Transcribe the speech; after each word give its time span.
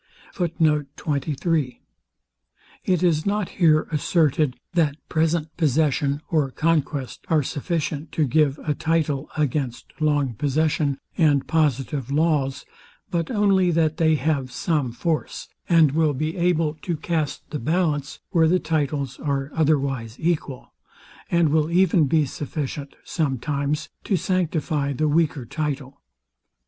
It 0.39 0.51
is 3.03 3.25
not 3.27 3.49
here 3.49 3.81
asserted, 3.91 4.55
that 4.73 4.95
present 5.09 5.55
possession 5.57 6.21
or 6.31 6.49
conquest 6.49 7.23
are 7.29 7.43
sufficient 7.43 8.11
to 8.13 8.25
give 8.25 8.57
a 8.63 8.73
title 8.73 9.29
against 9.37 9.93
long 9.99 10.33
possession 10.33 10.97
and 11.19 11.45
positive 11.47 12.09
laws 12.09 12.65
but 13.11 13.29
only 13.29 13.69
that 13.69 13.97
they 13.97 14.15
have 14.15 14.51
some 14.51 14.91
force, 14.91 15.47
and 15.69 15.91
will 15.91 16.13
be 16.15 16.35
able 16.35 16.73
to 16.81 16.97
call 16.97 17.27
the 17.51 17.59
ballance 17.59 18.17
where 18.31 18.47
the 18.47 18.59
titles 18.59 19.19
are 19.19 19.51
otherwise 19.53 20.17
equal, 20.19 20.73
and 21.29 21.49
will 21.49 21.69
even 21.69 22.07
be 22.07 22.25
sufficient 22.25 22.95
sometimes 23.03 23.87
to 24.05 24.17
sanctify 24.17 24.93
the 24.93 25.07
weaker 25.07 25.45
title. 25.45 26.01